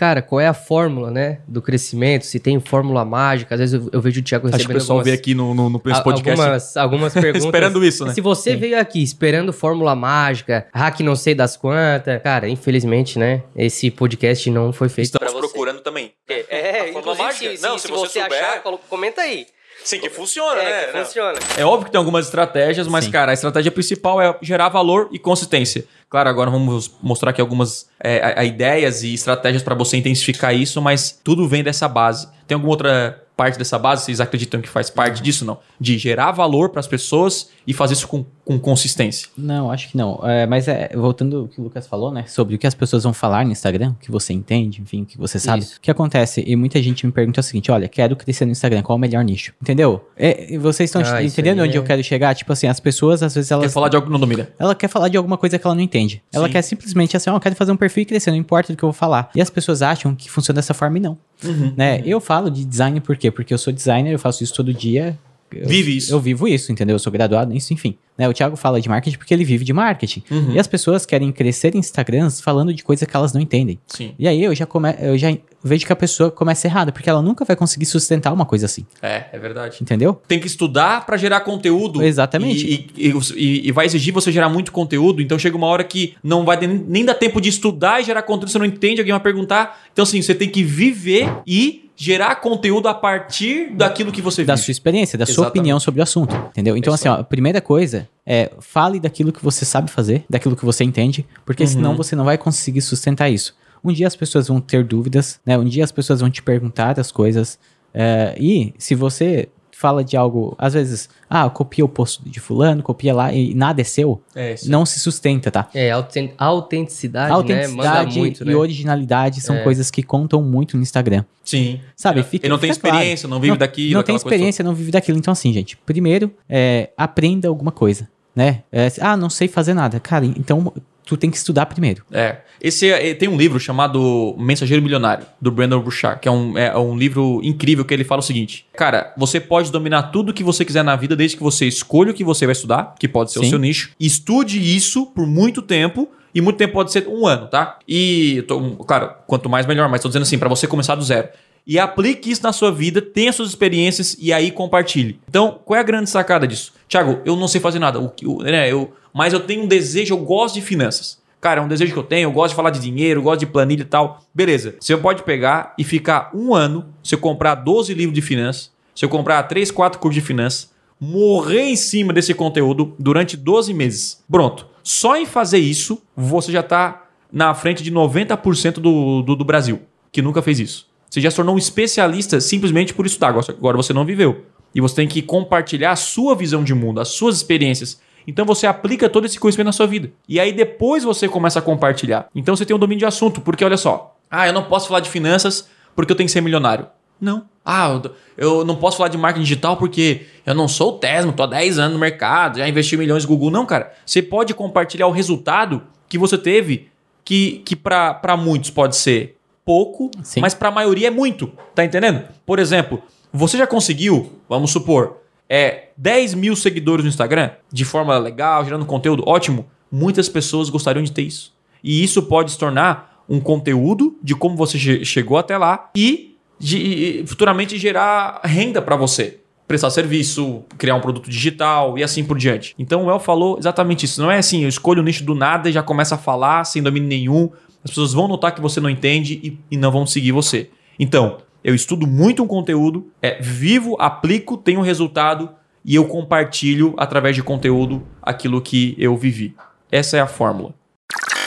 [0.00, 2.24] cara, qual é a fórmula, né, do crescimento?
[2.24, 4.80] Se tem fórmula mágica, às vezes eu, eu vejo o Thiago Acho que recebendo o
[4.80, 7.44] pessoal algumas, veio aqui no, no, no podcast algumas, algumas perguntas.
[7.44, 8.14] esperando isso, né?
[8.14, 13.42] Se você veio aqui esperando fórmula mágica, hack não sei das quantas, cara, infelizmente, né,
[13.54, 15.48] esse podcast não foi feito Estamos pra você.
[15.48, 16.12] procurando também.
[16.28, 17.56] É, A fórmula inclusive, mágica?
[17.58, 19.46] se, Não, se se você você souber- achar, comenta aí.
[19.82, 21.38] Sim, que funciona, É, que funciona.
[21.56, 23.10] É óbvio que tem algumas estratégias, mas, Sim.
[23.10, 25.84] cara, a estratégia principal é gerar valor e consistência.
[26.10, 30.52] Claro, agora vamos mostrar aqui algumas é, a- a ideias e estratégias para você intensificar
[30.54, 32.28] isso, mas tudo vem dessa base.
[32.48, 34.04] Tem alguma outra parte dessa base?
[34.06, 35.44] Vocês acreditam que faz parte disso?
[35.44, 35.58] Não.
[35.80, 39.28] De gerar valor para as pessoas e fazer isso com, com consistência.
[39.38, 40.20] Não, acho que não.
[40.24, 42.24] É, mas é, voltando ao que o Lucas falou, né?
[42.26, 45.06] Sobre o que as pessoas vão falar no Instagram, o que você entende, enfim, o
[45.06, 45.62] que você sabe.
[45.62, 45.76] Isso.
[45.76, 46.42] O que acontece?
[46.46, 49.00] E muita gente me pergunta o seguinte: olha, quero crescer no Instagram, qual é o
[49.00, 49.52] melhor nicho?
[49.62, 50.04] Entendeu?
[50.16, 52.34] É, vocês estão Ah, entendendo onde é- eu quero chegar?
[52.34, 53.72] Tipo assim, as pessoas, às vezes, Quer elas.
[53.72, 54.48] falar de algo não domina?
[54.58, 56.22] Ela quer falar de alguma coisa que ela não entende.
[56.32, 56.52] Ela Sim.
[56.52, 58.82] quer simplesmente assim, ó, eu quero fazer um perfil e crescer, não importa do que
[58.82, 59.30] eu vou falar.
[59.34, 61.16] E as pessoas acham que funciona dessa forma e não.
[61.44, 61.72] Uhum.
[61.76, 62.02] né?
[62.04, 63.30] Eu falo de design por quê?
[63.30, 65.18] Porque eu sou designer, eu faço isso todo dia.
[65.52, 66.12] Eu- Vive isso.
[66.12, 66.94] Eu vivo isso, entendeu?
[66.94, 67.96] Eu sou graduado nisso, enfim.
[68.16, 68.28] Né?
[68.28, 70.22] O Thiago fala de marketing porque ele vive de marketing.
[70.30, 70.52] Uhum.
[70.52, 73.78] E as pessoas querem crescer em Instagrams falando de coisa que elas não entendem.
[73.86, 74.14] Sim.
[74.18, 74.94] E aí eu já, come...
[75.00, 75.34] eu já
[75.64, 78.84] vejo que a pessoa começa errada, porque ela nunca vai conseguir sustentar uma coisa assim.
[79.00, 79.78] É, é verdade.
[79.80, 80.20] Entendeu?
[80.28, 82.02] Tem que estudar para gerar conteúdo.
[82.02, 82.66] Exatamente.
[82.96, 85.22] E, e- e- e vai exigir você gerar muito conteúdo.
[85.22, 88.22] Então chega uma hora que não vai nem, nem dar tempo de estudar e gerar
[88.22, 88.50] conteúdo.
[88.50, 89.80] Você não entende, alguém vai perguntar.
[89.92, 94.54] Então, assim, você tem que viver e gerar conteúdo a partir daquilo que você Da
[94.54, 94.64] vive.
[94.64, 95.50] sua experiência, da sua Exatamente.
[95.50, 96.34] opinião sobre o assunto.
[96.48, 96.74] Entendeu?
[96.74, 100.64] Então, assim, ó, a primeira coisa é fale daquilo que você sabe fazer, daquilo que
[100.64, 101.68] você entende, porque Uhum.
[101.68, 103.54] senão você não vai conseguir sustentar isso.
[103.84, 105.58] Um dia as pessoas vão ter dúvidas, né?
[105.58, 107.58] Um dia as pessoas vão te perguntar as coisas.
[107.92, 109.48] é, e se você
[109.80, 113.80] fala de algo, às vezes, ah, copia o post de fulano, copia lá e nada
[113.80, 115.68] é seu, É, não se sustenta, tá?
[115.72, 117.34] É, auten- autenticidade, né?
[117.34, 118.54] Autenticidade muito, e né?
[118.54, 119.62] originalidade são É.
[119.62, 121.24] coisas que contam muito no Instagram.
[121.42, 121.80] Sim.
[121.96, 122.22] Sabe?
[122.22, 122.96] Fica, ele não tem fica claro.
[122.96, 125.16] experiência, não vive daquilo, Não tem experiência, não vive daquilo.
[125.18, 128.62] Então, assim, gente, primeiro, é, aprenda alguma coisa, né?
[128.70, 129.98] É, ah, não sei fazer nada.
[129.98, 130.72] Cara, então
[131.10, 132.02] tu tem que estudar primeiro.
[132.12, 132.36] É.
[132.62, 136.76] Esse é- tem um livro chamado Mensageiro Milionário, do Brandon Burchard, que é um, é
[136.78, 140.64] um livro incrível que ele fala o seguinte: Cara, você pode dominar tudo que você
[140.64, 143.40] quiser na vida desde que você escolha o que você vai estudar, que pode ser
[143.40, 143.50] o Sim.
[143.50, 143.90] seu nicho.
[143.98, 146.08] Estude isso por muito tempo.
[146.32, 147.76] E muito tempo pode ser um ano, tá?
[147.88, 151.28] E, tô- claro, quanto mais melhor, mas tô dizendo assim, pra você começar do zero.
[151.66, 155.18] E aplique isso na sua vida, tenha suas experiências e aí compartilhe.
[155.28, 156.72] Então, qual é a grande sacada disso?
[156.88, 159.66] Tiago, eu não sei fazer nada, o, que- o- né, eu, mas eu tenho um
[159.66, 161.18] desejo, eu gosto de finanças.
[161.40, 163.40] Cara, é um desejo que eu tenho, eu gosto de falar de dinheiro, eu gosto
[163.40, 164.22] de planilha e tal.
[164.34, 168.70] Beleza, você pode pegar e ficar um ano, se eu comprar 12 livros de finanças,
[168.94, 173.72] se eu comprar 3, 4 cursos de finanças, morrer em cima desse conteúdo durante 12
[173.72, 174.22] meses.
[174.30, 174.66] Pronto.
[174.82, 179.80] Só em fazer isso, você já está na frente de 90% do, do, do Brasil,
[180.12, 180.86] que nunca fez isso.
[181.08, 183.28] Você já se tornou um especialista simplesmente por estudar.
[183.28, 184.44] Agora- Agora você não viveu.
[184.74, 187.98] E você tem que compartilhar a sua visão de mundo, as suas experiências.
[188.30, 190.12] Então você aplica todo esse conhecimento na sua vida.
[190.28, 192.28] E aí depois você começa a compartilhar.
[192.32, 194.16] Então você tem um domínio de assunto, porque olha só.
[194.30, 196.86] Ah, eu não posso falar de finanças porque eu tenho que ser milionário.
[197.20, 197.44] Não.
[197.64, 198.00] Ah,
[198.38, 201.46] eu, não posso falar de marketing digital porque eu não sou o Tesmo, tô há
[201.46, 203.50] 10 anos no mercado, já investi milhões no Google.
[203.50, 203.92] Não, cara.
[204.06, 206.88] Você pode compartilhar o resultado que você teve,
[207.24, 210.40] que, que para muitos pode ser pouco, Sim.
[210.40, 211.52] mas para a maioria é muito.
[211.74, 212.24] Tá entendendo?
[212.46, 213.02] Por exemplo,
[213.32, 215.18] você já conseguiu, vamos supor,
[215.50, 219.66] é 10 mil seguidores no Instagram, de forma legal, gerando conteúdo ótimo.
[219.90, 221.52] Muitas pessoas gostariam de ter isso.
[221.82, 226.36] E isso pode se tornar um conteúdo de como você che- chegou até lá e
[226.58, 229.40] de, futuramente gerar renda para você.
[229.66, 232.74] Prestar serviço, criar um produto digital e assim por diante.
[232.78, 234.20] Então o El falou exatamente isso.
[234.20, 236.82] Não é assim, eu escolho o nicho do nada e já começo a falar sem
[236.82, 237.50] domínio nenhum.
[237.84, 240.70] As pessoas vão notar que você não entende e, e não vão seguir você.
[240.98, 245.50] Então, eu estudo muito um conteúdo, é, vivo, aplico, tenho resultado
[245.84, 249.54] e eu compartilho através de conteúdo aquilo que eu vivi.
[249.90, 250.74] Essa é a fórmula.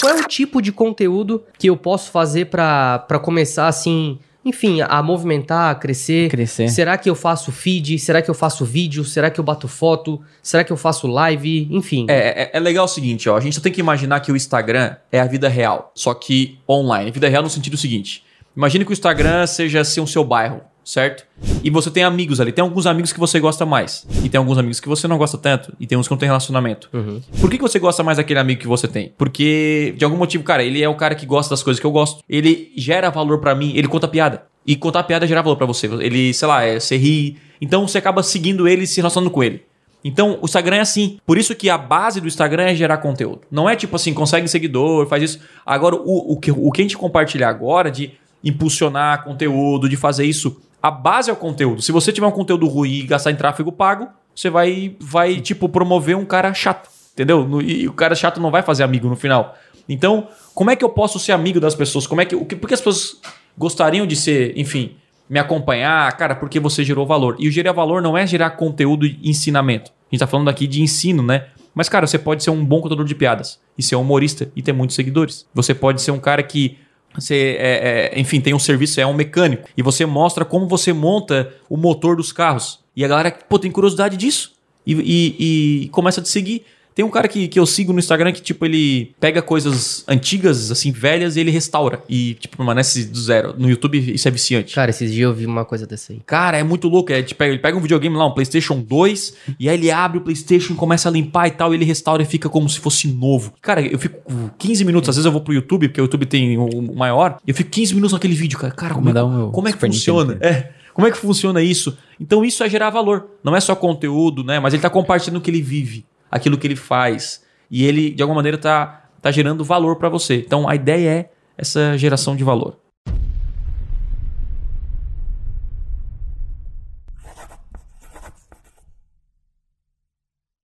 [0.00, 4.80] Qual é o tipo de conteúdo que eu posso fazer pra pra começar assim, enfim,
[4.80, 6.30] a movimentar, a crescer?
[6.30, 6.70] Crescer.
[6.70, 7.98] Será que eu faço feed?
[7.98, 9.04] Será que eu faço vídeo?
[9.04, 10.20] Será que eu bato foto?
[10.42, 11.68] Será que eu faço live?
[11.70, 12.06] Enfim.
[12.08, 14.36] É, é, é legal o seguinte, ó, a gente só tem que imaginar que o
[14.36, 17.10] Instagram é a vida real, só que online.
[17.10, 18.24] Vida real no sentido seguinte:
[18.56, 21.24] imagine que o Instagram seja assim, o seu bairro, certo?
[21.62, 24.58] E você tem amigos ali, tem alguns amigos que você gosta mais, e tem alguns
[24.58, 26.88] amigos que você não gosta tanto, e tem uns que não tem relacionamento.
[26.92, 27.20] Uhum.
[27.40, 29.12] Por que que você gosta mais daquele amigo que você tem?
[29.16, 31.92] Porque, de algum motivo, cara, ele é o cara que gosta das coisas que eu
[31.92, 32.22] gosto.
[32.28, 34.44] Ele gera valor pra mim, ele conta piada.
[34.66, 35.86] E contar piada gera valor pra você.
[35.86, 37.38] Ele, sei lá, é, você ri.
[37.60, 39.62] Então você acaba seguindo ele e se relacionando com ele.
[40.02, 41.18] Então, o Instagram é assim.
[41.26, 43.42] Por isso que a base do Instagram é gerar conteúdo.
[43.50, 45.40] Não é tipo assim, consegue seguidor, faz isso.
[45.64, 50.24] Agora, o, o, que, o que a gente compartilhar agora de impulsionar conteúdo, de fazer
[50.24, 50.60] isso.
[50.82, 51.82] A base é o conteúdo.
[51.82, 55.68] Se você tiver um conteúdo ruim e gastar em tráfego pago, você vai, vai tipo,
[55.68, 57.60] promover um cara chato, entendeu?
[57.60, 59.54] E o cara chato não vai fazer amigo no final.
[59.88, 62.06] Então, como é que eu posso ser amigo das pessoas?
[62.06, 63.20] Como é que, o que, por que as pessoas
[63.58, 64.96] gostariam de ser, enfim,
[65.28, 66.16] me acompanhar?
[66.16, 67.36] Cara, porque você gerou valor.
[67.38, 69.90] E o gerar valor não é gerar conteúdo e ensinamento.
[69.90, 71.46] A gente tá falando aqui de ensino, né?
[71.74, 74.62] Mas, cara, você pode ser um bom contador de piadas e ser um humorista e
[74.62, 75.46] ter muitos seguidores.
[75.54, 76.78] Você pode ser um cara que
[77.14, 79.68] você, é, é, enfim, tem um serviço, é um mecânico.
[79.76, 82.78] E você mostra como você monta o motor dos carros.
[82.94, 84.52] E a galera, pô, tem curiosidade disso.
[84.86, 86.64] E, e- e começa a te seguir.
[87.00, 90.70] Tem um cara que, que eu sigo no Instagram que, tipo, ele pega coisas antigas,
[90.70, 92.02] assim, velhas, e ele restaura.
[92.06, 93.54] E, tipo, permanece do zero.
[93.56, 94.74] No YouTube isso é viciante.
[94.74, 96.20] Cara, esses dias eu vi uma coisa dessa aí.
[96.26, 97.10] Cara, é muito louco.
[97.10, 100.20] É, tipo, ele pega um videogame lá, um PlayStation 2, e aí ele abre o
[100.20, 103.54] PlayStation, começa a limpar e tal, e ele restaura e fica como se fosse novo.
[103.62, 104.20] Cara, eu fico
[104.58, 107.50] 15 minutos, às vezes eu vou pro YouTube, porque o YouTube tem o maior, e
[107.50, 108.74] eu fico 15 minutos naquele vídeo, cara.
[108.74, 109.12] Cara, como, é,
[109.50, 110.34] como é que funciona?
[110.34, 110.54] Nintendo.
[110.54, 110.80] É.
[110.92, 111.96] Como é que funciona isso?
[112.20, 113.26] Então isso é gerar valor.
[113.42, 114.60] Não é só conteúdo, né?
[114.60, 117.44] Mas ele tá compartilhando o que ele vive, aquilo que ele faz.
[117.70, 120.36] E ele, de alguma maneira, tá, tá gerando valor para você.
[120.36, 122.78] Então a ideia é essa geração de valor.